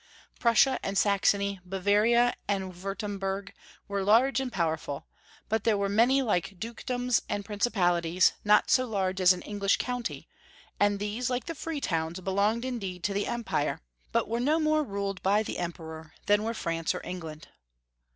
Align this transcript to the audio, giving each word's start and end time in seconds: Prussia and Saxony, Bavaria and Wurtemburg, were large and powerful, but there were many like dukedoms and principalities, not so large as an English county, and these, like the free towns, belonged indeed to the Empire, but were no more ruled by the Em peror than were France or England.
Prussia 0.39 0.79
and 0.81 0.97
Saxony, 0.97 1.59
Bavaria 1.63 2.33
and 2.47 2.73
Wurtemburg, 2.73 3.53
were 3.87 4.03
large 4.03 4.39
and 4.39 4.51
powerful, 4.51 5.05
but 5.47 5.63
there 5.63 5.77
were 5.77 5.89
many 5.89 6.23
like 6.23 6.59
dukedoms 6.59 7.21
and 7.29 7.45
principalities, 7.45 8.33
not 8.43 8.71
so 8.71 8.87
large 8.87 9.21
as 9.21 9.31
an 9.31 9.43
English 9.43 9.77
county, 9.77 10.27
and 10.79 10.97
these, 10.97 11.29
like 11.29 11.45
the 11.45 11.53
free 11.53 11.79
towns, 11.79 12.19
belonged 12.19 12.65
indeed 12.65 13.03
to 13.03 13.13
the 13.13 13.27
Empire, 13.27 13.79
but 14.11 14.27
were 14.27 14.39
no 14.39 14.59
more 14.59 14.83
ruled 14.83 15.21
by 15.21 15.43
the 15.43 15.59
Em 15.59 15.71
peror 15.71 16.09
than 16.25 16.41
were 16.41 16.55
France 16.55 16.95
or 16.95 17.01
England. 17.05 17.49